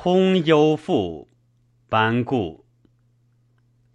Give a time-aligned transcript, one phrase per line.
[0.00, 1.28] 通幽赋，
[1.88, 2.64] 班固。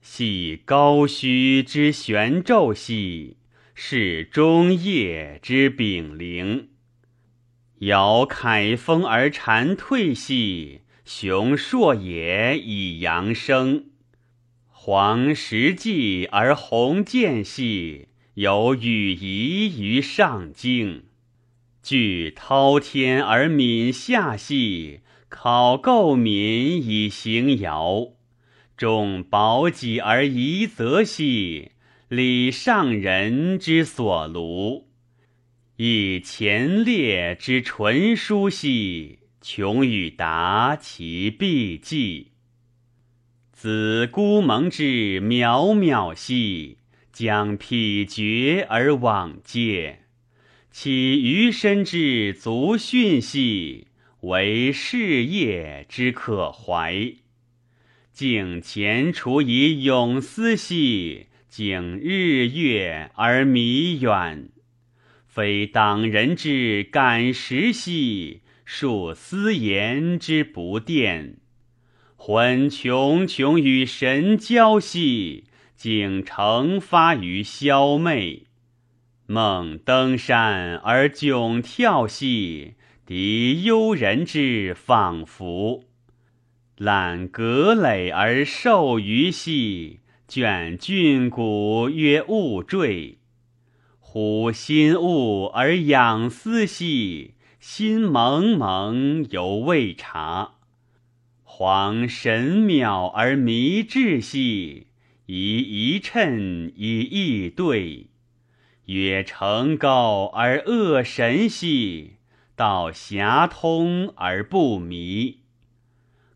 [0.02, 3.38] 系高虚之玄昼兮，
[3.74, 6.72] 是中夜之丙灵。
[7.80, 13.86] 遥凯风而蝉退兮，雄硕也以阳生。
[14.68, 21.06] 黄石际而鸿渐兮，有羽仪于上京。
[21.82, 25.00] 具滔天而悯下兮，
[25.36, 28.10] 考构民以行尧。
[28.78, 31.72] 重保己而夷则兮，
[32.08, 34.84] 礼上人之所庐。
[35.78, 42.34] 以前列之纯书兮，穷与达其必济。
[43.52, 46.78] 子孤蒙之渺渺兮，
[47.12, 50.02] 将否决而往戒。
[50.70, 53.88] 其余身之足训兮，
[54.24, 57.14] 为事业之可怀。
[58.14, 64.50] 敬前除以永思兮，敬日月而弥远。
[65.28, 71.40] 非党人之感时兮，数思言之不殿。
[72.16, 78.44] 魂穷穷与神交兮，竟成发于消寐。
[79.26, 85.84] 梦登山而迥跳兮，敌幽人之仿佛。
[86.78, 93.18] 览阁垒而受鱼兮，卷峻谷曰物坠。
[94.00, 100.54] 呼心恶而养思兮，心蒙蒙犹未察。
[101.46, 104.88] 恍神渺而迷志兮，
[105.26, 108.08] 以一称以一对。
[108.86, 112.14] 曰成高而恶神兮，
[112.56, 115.40] 道狭通而不迷。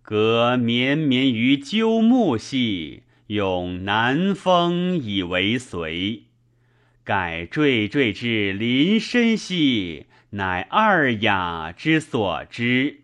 [0.01, 6.23] 隔绵绵于鸠木兮，永南风以为随。
[7.03, 13.01] 改惴惴之临深兮，乃二雅之所知。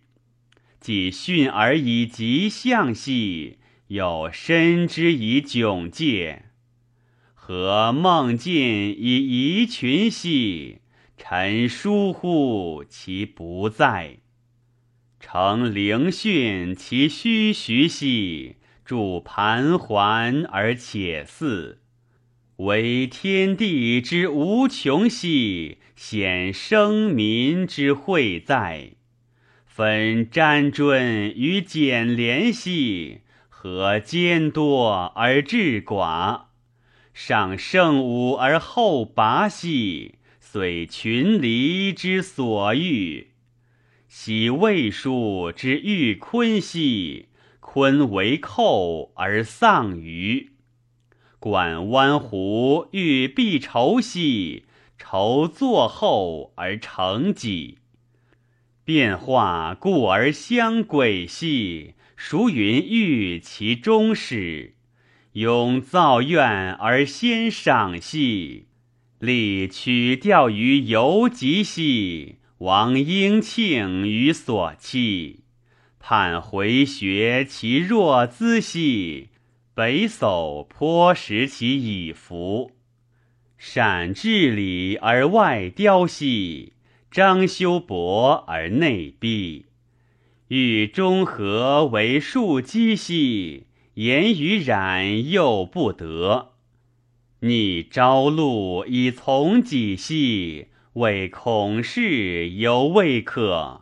[0.80, 6.46] 既训而以极象兮，有深之以迥介。
[7.34, 10.80] 何梦见以夷群兮，
[11.18, 14.18] 臣疏乎其不在。
[15.20, 21.80] 成灵训其虚徐兮，著盘桓而且祀。
[22.58, 28.92] 为天地之无穷兮，显生民之惠在。
[29.66, 36.44] 分瞻诨与简廉兮，何兼多而致寡？
[37.14, 40.20] 上圣武而后拔兮，
[40.54, 43.30] 遂群离之所欲。
[44.08, 50.52] 喜魏书之欲坤兮，坤为寇而丧于；
[51.40, 54.66] 管湾湖欲避仇兮，
[55.00, 57.80] 仇作后而成己。
[58.86, 64.76] 变化故而相轨兮，孰云欲其终始？
[65.32, 68.68] 永造怨而先赏兮，
[69.24, 72.40] 力取钓于游极兮。
[72.58, 75.46] 王应庆于所期，
[75.98, 79.30] 盼回学其若兹兮；
[79.74, 82.72] 北叟颇识其以服。
[83.58, 86.74] 善治理而外刁兮，
[87.10, 89.68] 张修薄而内逼。
[90.50, 96.53] 欲中和为庶几兮，言于染又不得。
[97.46, 100.68] 逆朝露以从己兮。
[100.94, 103.82] 为恐事犹未可，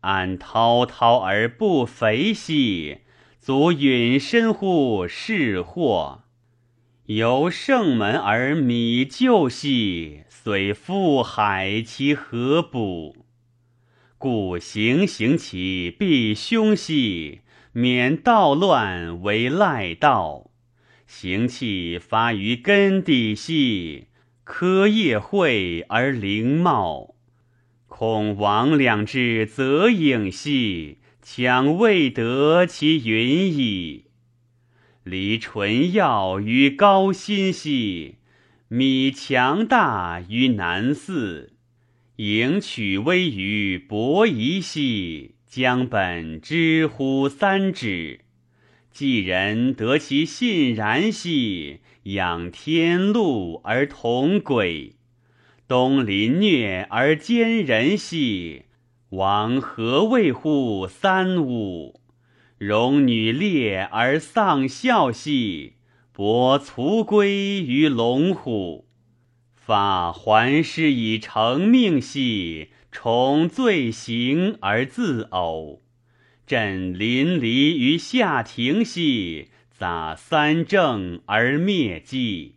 [0.00, 3.02] 安滔滔而不肥兮，
[3.38, 6.22] 足允身乎是祸。
[7.04, 13.26] 由圣门而米旧兮，虽覆海其何补？
[14.16, 17.42] 故行行其必凶兮，
[17.72, 20.47] 免道乱为赖道。
[21.08, 24.04] 行气发于根底兮。
[24.44, 27.16] 科业会而灵茂，
[27.86, 34.04] 恐王两之则影兮，强未得其云矣。
[35.02, 38.16] 离纯药于高辛兮，
[38.68, 41.50] 米强大于南泗。
[42.16, 48.20] 迎取微于伯夷兮，将本之乎三指。
[48.98, 51.82] 既人得其信然兮。
[52.02, 54.96] 仰天路而同轨，
[55.68, 58.64] 东临虐而兼人兮，
[59.10, 62.00] 王何谓乎三五？
[62.58, 65.74] 容女烈而丧孝兮，
[66.10, 68.88] 伯卒归于龙虎。
[69.54, 75.82] 法还师以成命兮，重罪行而自呕。
[76.48, 82.54] 朕临离于下庭兮，杂三政而灭迹。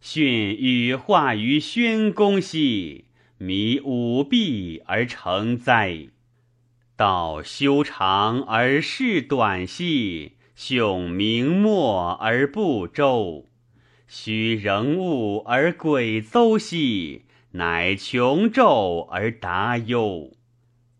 [0.00, 3.04] 训羽化于宣公系，
[3.38, 6.08] 迷五弊而成灾。
[6.96, 13.46] 道修长而事短兮，雄明末而不周。
[14.08, 20.32] 虚人物而鬼邹兮，乃穷纣而达忧。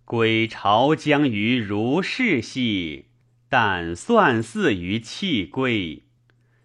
[0.04, 3.06] 归朝将于如是兮，
[3.48, 6.02] 但算似于弃归。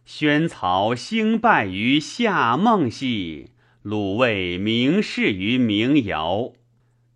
[0.05, 3.51] 宣曹兴败于夏梦兮，
[3.81, 6.53] 鲁卫名士于名尧。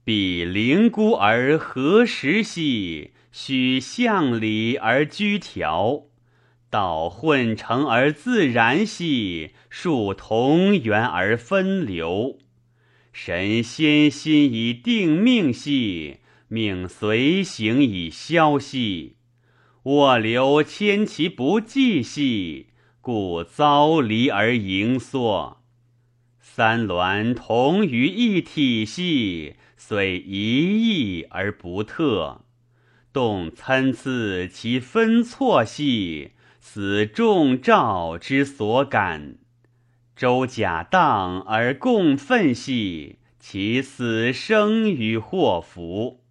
[0.04, 3.12] 彼灵孤而何时兮？
[3.32, 6.04] 须向礼而居条。
[6.70, 12.38] 道混成而自然兮，数同源而分流。
[13.14, 16.18] 神先心以定命兮，
[16.48, 19.18] 命随行以消兮。
[19.84, 22.68] 卧流千其不济兮，
[23.02, 25.62] 故遭离而盈缩。
[26.40, 32.42] 三鸾同于一体兮，虽一异而不特。
[33.14, 36.32] 动参差其分错兮。
[36.60, 39.36] 此众兆之所感，
[40.16, 46.22] 周甲荡而共愤兮，其死生于祸福。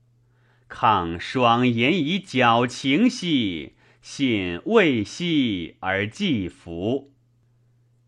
[0.68, 7.12] 抗双言以矫情兮，信未息而祭福。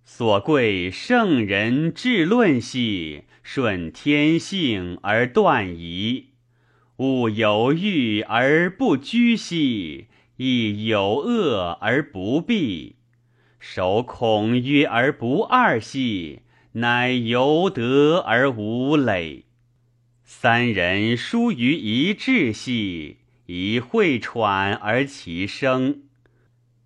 [0.05, 6.31] 所贵圣人治论兮，顺天性而断疑。
[6.99, 10.07] 勿犹豫而不居兮。
[10.37, 12.97] 亦有恶而不避，
[13.67, 19.47] 守恐约而不二兮，乃由德而无累。
[20.23, 23.17] 三人疏于一致兮，
[23.47, 26.03] 以会喘而其声。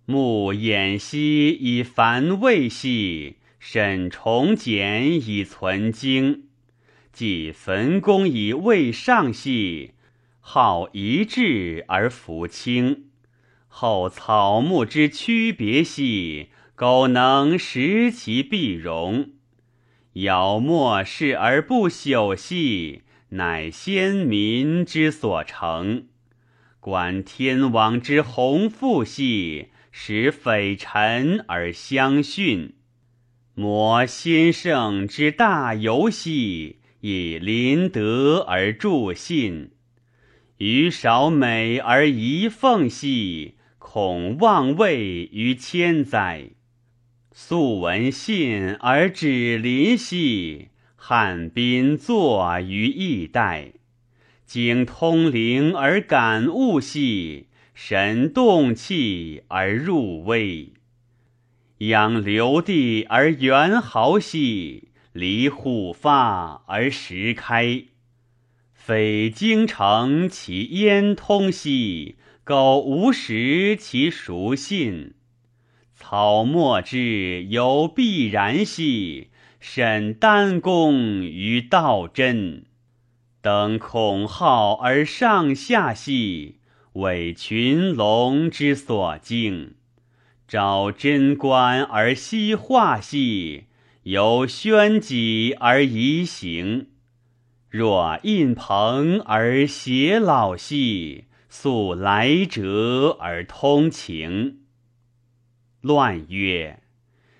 [0.05, 6.45] 目眼兮以繁味兮，审重简以存精。
[7.11, 9.91] 既焚功以未上兮，
[10.39, 13.09] 好一致而弗轻。
[13.67, 16.47] 后草木之区别兮，
[16.79, 19.31] 苟能识其必容；
[20.13, 26.05] 杳莫视而不朽兮，乃先民之所成。
[26.79, 32.75] 观天王之宏富兮，使匪臣而相训；
[33.55, 39.71] 摩先圣之大游兮，以临德而助信。
[40.59, 43.55] 余少美而遗奉兮。
[43.79, 46.51] 恐望位于千载，
[47.31, 53.73] 素闻信而止临兮；汉宾坐于易代，
[54.45, 60.73] 经通灵而感悟兮，神动气而入微。
[61.77, 67.83] 仰流地而元豪兮，离虎发而时开。
[68.73, 72.15] 匪京城其焉通兮。
[72.43, 75.13] 苟无识其孰信？
[76.01, 79.27] 草木之有必然兮，
[79.59, 82.63] 审丹公于道真。
[83.41, 86.55] 登孔号而上下兮，
[86.93, 89.75] 为群龙之所敬。
[90.47, 93.65] 招贞观而西化兮，
[94.03, 96.87] 由宣己而宜行。
[97.69, 101.25] 若印朋而偕老兮。
[101.51, 104.59] 素来者而通情。
[105.81, 106.81] 乱曰：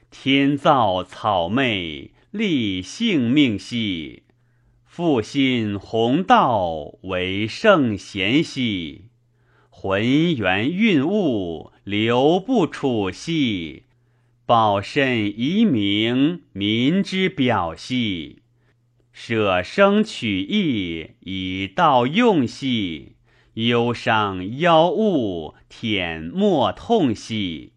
[0.10, 4.24] 天造草昧，立性命兮；
[4.86, 9.10] 复心弘道，为圣贤兮。
[9.70, 13.84] 浑元运物，流不处兮；
[14.46, 18.42] 保身遗名，民之表兮。
[19.12, 23.18] 舍生取义，以道用兮。
[23.56, 27.74] 忧伤妖物，舔莫痛兮；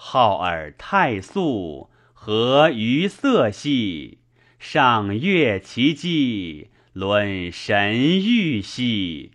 [0.00, 4.18] 好尔太素，和于色兮；
[4.60, 9.32] 赏月其迹，论神谕兮。